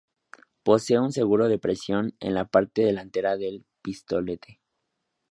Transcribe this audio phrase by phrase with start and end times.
[0.63, 4.59] Posee un seguro de presión en la parte delantera del pistolete.